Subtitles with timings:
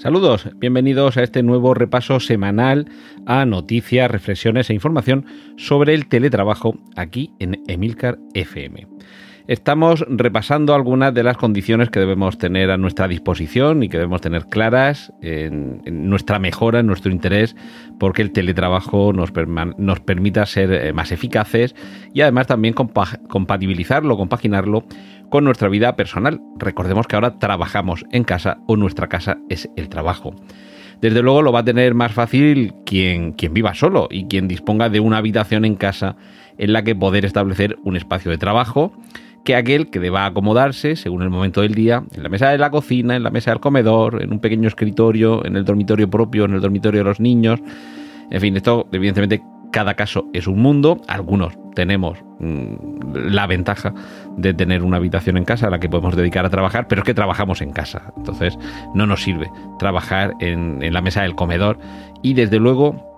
[0.00, 2.86] Saludos, bienvenidos a este nuevo repaso semanal
[3.26, 5.26] a noticias, reflexiones e información
[5.58, 8.86] sobre el teletrabajo aquí en Emilcar FM.
[9.46, 14.20] Estamos repasando algunas de las condiciones que debemos tener a nuestra disposición y que debemos
[14.20, 17.56] tener claras en, nuestra mejora, en nuestro interés,
[17.98, 19.32] porque el teletrabajo nos,
[19.78, 21.74] nos permita ser eh, más eficaces
[22.12, 24.84] y además también compatibilizarlo, compaginarlo
[25.30, 26.40] con nuestra vida personal.
[26.58, 30.34] Recordemos que ahora trabajamos en casa o nuestra casa es el trabajo.
[31.00, 34.90] Desde luego lo va a tener más fácil quien, quien viva solo y quien disponga
[34.90, 36.16] de una habitación en casa
[36.58, 38.92] en la que poder establecer un espacio de trabajo
[39.50, 42.70] que aquel que deba acomodarse según el momento del día, en la mesa de la
[42.70, 46.54] cocina, en la mesa del comedor, en un pequeño escritorio, en el dormitorio propio, en
[46.54, 47.58] el dormitorio de los niños.
[48.30, 51.00] En fin, esto evidentemente cada caso es un mundo.
[51.08, 52.74] Algunos tenemos mm,
[53.28, 53.92] la ventaja
[54.36, 57.06] de tener una habitación en casa a la que podemos dedicar a trabajar, pero es
[57.06, 58.12] que trabajamos en casa.
[58.16, 58.56] Entonces
[58.94, 59.50] no nos sirve
[59.80, 61.76] trabajar en, en la mesa del comedor.
[62.22, 63.09] Y desde luego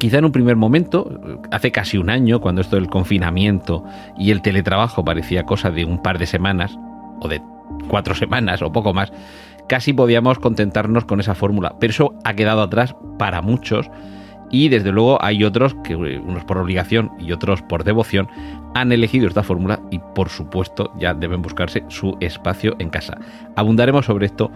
[0.00, 1.20] quizá en un primer momento,
[1.52, 3.84] hace casi un año, cuando esto del confinamiento
[4.18, 6.76] y el teletrabajo parecía cosa de un par de semanas,
[7.20, 7.42] o de
[7.86, 9.12] cuatro semanas o poco más,
[9.68, 11.76] casi podíamos contentarnos con esa fórmula.
[11.78, 13.90] Pero eso ha quedado atrás para muchos
[14.50, 18.26] y desde luego hay otros que, unos por obligación y otros por devoción,
[18.74, 23.18] han elegido esta fórmula y por supuesto ya deben buscarse su espacio en casa.
[23.54, 24.50] Abundaremos sobre esto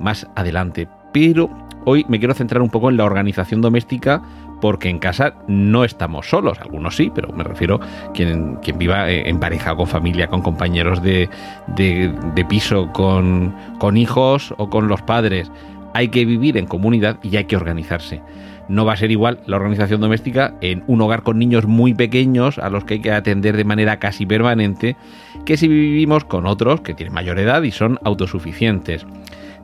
[0.00, 4.22] más adelante, pero hoy me quiero centrar un poco en la organización doméstica
[4.60, 9.10] porque en casa no estamos solos, algunos sí, pero me refiero a quien, quien viva
[9.10, 11.30] en pareja, con familia, con compañeros de,
[11.76, 15.50] de piso, con, con hijos o con los padres.
[15.94, 18.20] Hay que vivir en comunidad y hay que organizarse
[18.68, 22.58] no va a ser igual la organización doméstica en un hogar con niños muy pequeños
[22.58, 24.94] a los que hay que atender de manera casi permanente
[25.44, 29.06] que si vivimos con otros que tienen mayor edad y son autosuficientes.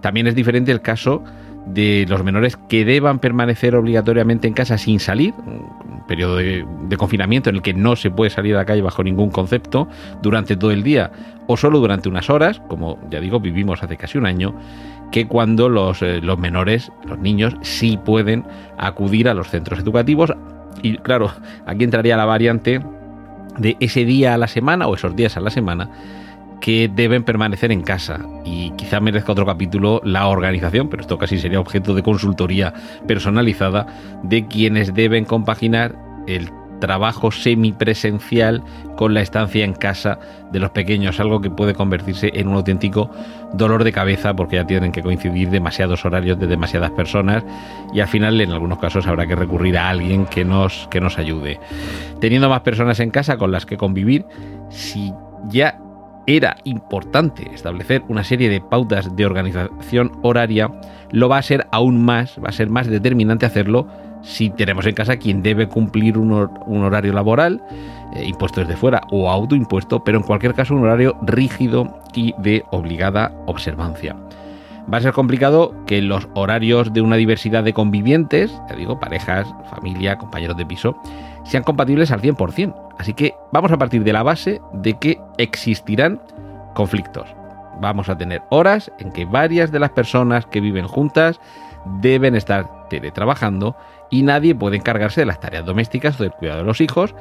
[0.00, 1.22] También es diferente el caso
[1.66, 6.64] de los menores que deban permanecer obligatoriamente en casa sin salir, un periodo de,
[6.98, 9.88] confinamiento en el que no se puede salir a la calle bajo ningún concepto
[10.22, 11.10] durante todo el día
[11.46, 14.54] o solo durante unas horas, como ya digo, vivimos hace casi un año,
[15.10, 18.44] que cuando los, eh, los menores, los niños, sí pueden
[18.78, 20.32] acudir a los centros educativos.
[20.82, 21.30] Y claro,
[21.66, 22.80] aquí entraría la variante
[23.58, 25.90] de ese día a la semana o esos días a la semana
[26.64, 28.20] que deben permanecer en casa.
[28.42, 32.72] Y quizá merezca otro capítulo la organización, pero esto casi sería objeto de consultoría
[33.06, 33.86] personalizada
[34.22, 35.94] de quienes deben compaginar
[36.26, 38.62] el trabajo semipresencial
[38.96, 40.18] con la estancia en casa
[40.52, 43.10] de los pequeños, algo que puede convertirse en un auténtico
[43.52, 47.44] dolor de cabeza porque ya tienen que coincidir demasiados horarios de demasiadas personas
[47.92, 51.18] y al final en algunos casos habrá que recurrir a alguien que nos, que nos
[51.18, 51.60] ayude.
[52.22, 54.24] Teniendo más personas en casa con las que convivir,
[54.70, 55.12] si
[55.48, 55.78] ya
[56.26, 60.70] era importante establecer una serie de pautas de organización horaria,
[61.10, 63.86] lo va a ser aún más, va a ser más determinante hacerlo
[64.22, 67.62] si tenemos en casa quien debe cumplir un, horario laboral,
[68.14, 72.64] eh, impuesto desde fuera o autoimpuesto, pero en cualquier caso un horario rígido y de
[72.70, 74.16] obligada observancia.
[74.92, 79.48] Va a ser complicado que los horarios de una diversidad de convivientes, ya digo, parejas,
[79.70, 80.96] familia, compañeros de piso,
[81.44, 82.74] sean compatibles al 100%.
[82.98, 86.20] Así que vamos a partir de la base de que existirán
[86.74, 87.34] conflictos.
[87.80, 91.40] Vamos a tener horas en que varias de las personas que viven juntas
[92.00, 93.76] deben estar teletrabajando
[94.10, 97.14] y nadie puede encargarse de las tareas domésticas o del cuidado de los hijos.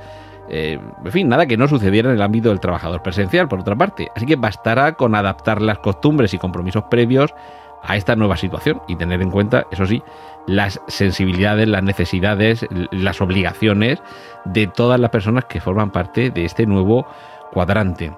[0.50, 3.76] Eh, en fin, nada que no sucediera en el ámbito del trabajador presencial, por otra
[3.76, 4.10] parte.
[4.16, 7.34] Así que bastará con adaptar las costumbres y compromisos previos
[7.82, 10.02] a esta nueva situación y tener en cuenta, eso sí,
[10.48, 14.02] las sensibilidades, las necesidades, las obligaciones
[14.46, 17.06] de todas las personas que forman parte de este nuevo
[17.52, 18.14] cuadrante.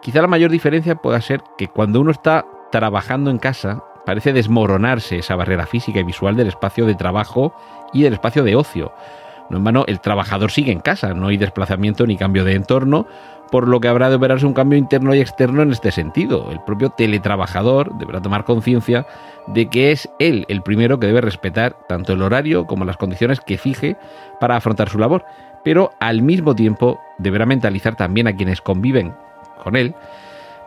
[0.00, 5.18] Quizá la mayor diferencia pueda ser que cuando uno está trabajando en casa, parece desmoronarse
[5.18, 7.54] esa barrera física y visual del espacio de trabajo
[7.92, 8.92] y del espacio de ocio.
[9.50, 13.06] No en vano, el trabajador sigue en casa, no hay desplazamiento ni cambio de entorno,
[13.50, 16.50] por lo que habrá de operarse un cambio interno y externo en este sentido.
[16.50, 19.06] El propio teletrabajador deberá tomar conciencia
[19.46, 23.40] de que es él el primero que debe respetar tanto el horario como las condiciones
[23.40, 23.96] que fije
[24.40, 25.26] para afrontar su labor,
[25.64, 29.14] pero al mismo tiempo deberá mentalizar también a quienes conviven
[29.62, 29.94] con él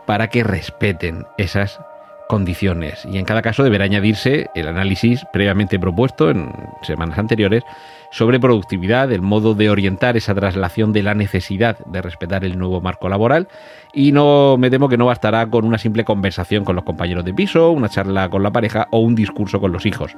[0.06, 1.80] para que respeten esas
[2.28, 6.52] condiciones y en cada caso deberá añadirse el análisis previamente propuesto en
[6.82, 7.64] semanas anteriores
[8.12, 12.82] sobre productividad, el modo de orientar esa traslación de la necesidad de respetar el nuevo
[12.82, 13.48] marco laboral
[13.94, 17.34] y no me temo que no bastará con una simple conversación con los compañeros de
[17.34, 20.16] piso, una charla con la pareja o un discurso con los hijos.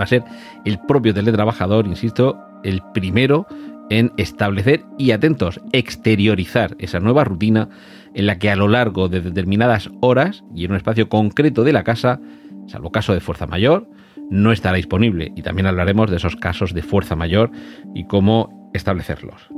[0.00, 0.24] Va a ser
[0.64, 3.46] el propio teletrabajador, insisto, el primero
[3.90, 7.68] en establecer y atentos, exteriorizar esa nueva rutina
[8.14, 11.72] en la que a lo largo de determinadas horas y en un espacio concreto de
[11.72, 12.20] la casa,
[12.66, 13.86] salvo caso de fuerza mayor,
[14.32, 15.32] no estará disponible.
[15.36, 17.50] Y también hablaremos de esos casos de fuerza mayor
[17.94, 19.48] y cómo establecerlos.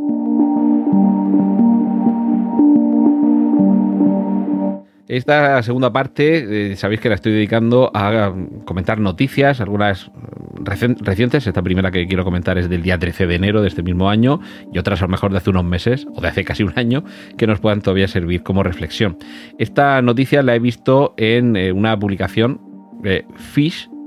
[5.07, 8.35] Esta segunda parte, eh, sabéis que la estoy dedicando a
[8.65, 10.11] comentar noticias, algunas
[10.57, 11.47] recientes.
[11.47, 14.41] Esta primera que quiero comentar es del día 13 de enero de este mismo año
[14.73, 17.05] y otras a lo mejor de hace unos meses o de hace casi un año
[17.37, 19.19] que nos puedan todavía servir como reflexión.
[19.59, 22.61] Esta noticia la he visto en eh, una publicación
[23.03, 23.27] de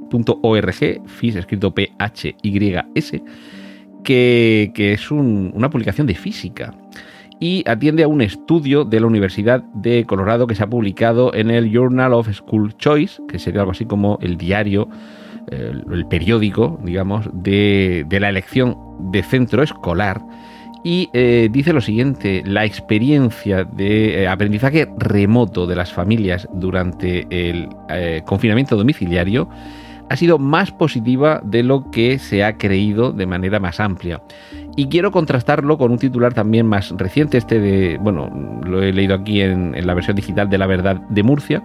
[0.10, 3.24] fish.org, fish escrito P-H-Y-S,
[4.04, 6.74] que, que es una publicación de física
[7.40, 11.52] y atiende a un estudio de la Universidad de Colorado que se ha publicado en
[11.52, 14.90] el Journal of School Choice, que sería algo así como el diario,
[15.52, 18.76] el, periódico, digamos, de, la elección
[19.12, 20.22] de centro escolar.
[20.84, 27.28] Y eh, dice lo siguiente, la experiencia de eh, aprendizaje remoto de las familias durante
[27.30, 29.50] el eh, confinamiento domiciliario
[30.10, 34.22] ha sido más positiva de lo que se ha creído de manera más amplia.
[34.76, 38.30] Y quiero contrastarlo con un titular también más reciente, este de, bueno,
[38.64, 41.64] lo he leído aquí en, la versión digital de La Verdad de Murcia,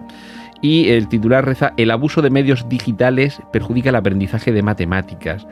[0.61, 5.45] y el titular reza, el abuso de medios digitales perjudica el aprendizaje de matemáticas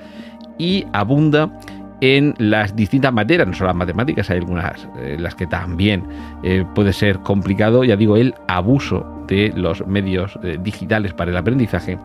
[0.58, 1.52] y abunda
[2.02, 6.04] en las distintas materias, no solo las matemáticas, hay algunas eh, las que también
[6.44, 11.38] eh, puede ser complicado, ya digo, el abuso de los medios eh, digitales para el
[11.38, 11.98] aprendizaje.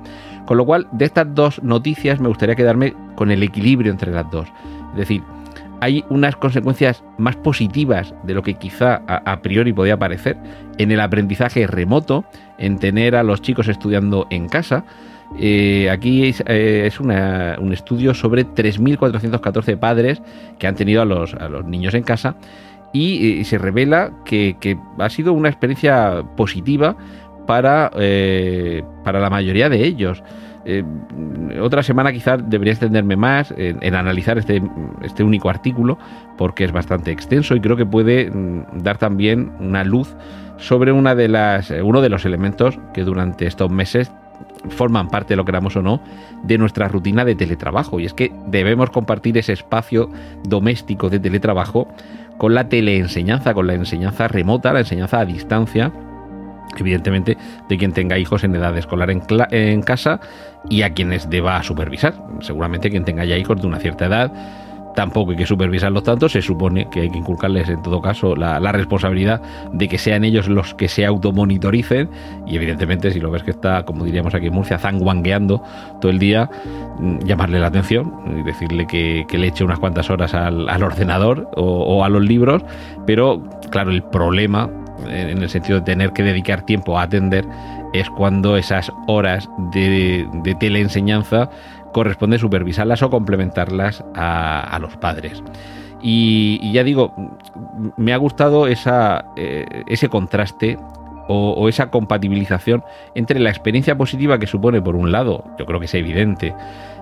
[0.45, 4.31] Con lo cual, de estas dos noticias me gustaría quedarme con el equilibrio entre las
[4.31, 4.47] dos.
[4.93, 5.23] Es decir,
[5.81, 10.37] hay unas consecuencias más positivas de lo que quizá a, priori podía parecer
[10.79, 12.25] en el aprendizaje remoto,
[12.59, 14.85] en tener a los chicos estudiando en casa.
[15.39, 20.23] Eh, aquí es, eh, un estudio sobre 3.414 padres
[20.59, 21.35] que han tenido a los,
[21.67, 22.37] niños en casa
[22.93, 26.97] y, se revela que, ha sido una experiencia positiva
[27.47, 30.23] para, eh, para la mayoría de ellos.
[30.69, 30.83] Eh,
[31.63, 34.61] otra semana quizás debería extenderme más en, analizar este,
[35.01, 35.97] este, único artículo
[36.37, 40.17] porque es bastante extenso y creo que puede mm, dar también una luz
[40.57, 44.11] sobre una de las, eh, uno de los elementos que durante estos meses
[44.71, 46.01] forman parte, lo queramos o no,
[46.43, 48.01] de nuestra rutina de teletrabajo.
[48.01, 50.11] Y es que debemos compartir ese espacio
[50.45, 51.89] doméstico de teletrabajo
[52.39, 55.93] con la teleenseñanza, con la enseñanza remota, la enseñanza a distancia
[56.79, 57.37] evidentemente
[57.69, 60.21] de quien tenga hijos en edad escolar en, casa
[60.69, 62.15] y a quienes deba supervisar.
[62.41, 64.33] Seguramente quien tenga ya hijos de una cierta edad
[64.97, 68.59] tampoco hay que supervisarlos tanto, se supone que hay que inculcarles en todo caso la,
[68.73, 69.41] responsabilidad
[69.73, 72.09] de que sean ellos los que se automonitoricen
[72.47, 75.63] y evidentemente si lo ves que está, como diríamos aquí en Murcia, zanguangueando
[76.01, 76.51] todo el día,
[76.99, 82.03] mm, llamarle la atención y decirle que, le eche unas cuantas horas al, ordenador o
[82.03, 82.65] a los libros,
[83.07, 84.71] pero claro, el problema
[85.09, 87.45] en el sentido de tener que dedicar tiempo a atender,
[87.93, 90.27] es cuando esas horas de,
[90.59, 91.51] teleenseñanza
[91.97, 95.43] corresponde supervisarlas o complementarlas a, los padres.
[96.03, 97.15] Y, ya digo,
[97.97, 100.77] me ha gustado esa, eh, ese contraste
[101.27, 102.85] o, esa compatibilización
[103.15, 106.55] entre la experiencia positiva que supone, por un lado, yo creo que es evidente,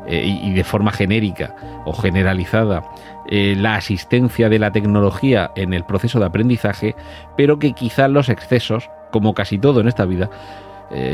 [0.07, 2.85] eh, y, de forma genérica o generalizada,
[3.29, 6.95] eh, la asistencia de la tecnología en el proceso de aprendizaje,
[7.37, 10.31] pero que quizás los excesos, como casi todo en esta vida,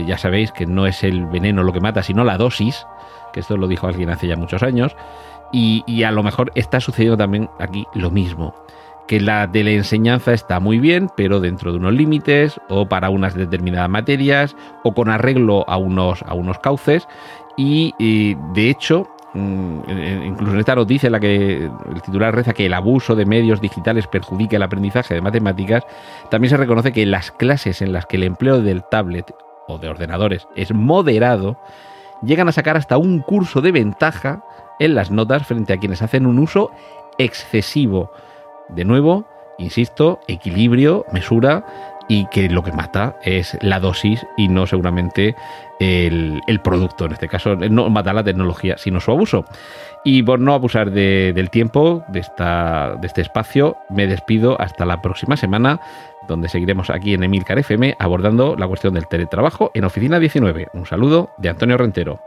[0.07, 2.85] ya sabéis que no es el veneno lo que mata, sino la dosis,
[3.33, 4.97] que esto lo dijo alguien hace ya muchos años,
[5.53, 8.55] y, y a lo mejor está sucediendo también aquí lo mismo
[9.11, 13.91] que la teleenseñanza está muy bien, pero dentro de unos límites o para unas determinadas
[13.91, 17.09] materias o con arreglo a unos, a unos cauces
[17.57, 17.93] y,
[18.55, 19.81] de hecho mm,
[20.27, 23.61] incluso en esta noticia en la que el titular reza que el abuso de medios
[23.61, 25.85] digitales perjudica el aprendizaje de matemáticas,
[26.31, 29.35] también se reconoce que las clases en las que el empleo del tablet
[29.67, 31.59] o de ordenadores es moderado,
[32.23, 34.45] llegan a sacar hasta un curso de ventaja
[34.79, 36.71] en las notas frente a quienes hacen un uso
[37.19, 38.13] excesivo.
[38.69, 39.27] De nuevo,
[39.59, 41.65] insisto, equilibrio, mesura
[42.09, 45.37] y que lo que mata es la dosis y no seguramente
[45.79, 47.05] el, producto.
[47.05, 49.45] En este caso, no mata la tecnología, sino su abuso.
[50.03, 55.03] Y por no abusar del tiempo de, esta, de este espacio, me despido hasta la
[55.03, 55.79] próxima semana,
[56.27, 60.69] donde seguiremos aquí en Emilcar FM abordando la cuestión del teletrabajo en Oficina 19.
[60.73, 62.19] Un saludo de Antonio Rentero.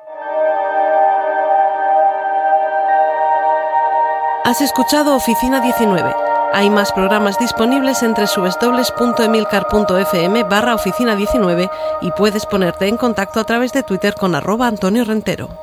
[4.46, 6.14] Has escuchado Oficina 19.
[6.52, 11.70] Hay más programas disponibles entre www.emilcar.fm barra oficina 19
[12.02, 15.63] y puedes ponerte en contacto a través de Twitter con arroba Antonio Rentero.